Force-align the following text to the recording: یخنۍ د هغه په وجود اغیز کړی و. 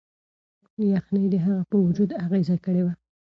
یخنۍ 0.91 1.25
د 1.33 1.35
هغه 1.45 1.63
په 1.71 1.77
وجود 1.85 2.09
اغیز 2.25 2.49
کړی 2.65 2.81
و. 2.83 2.87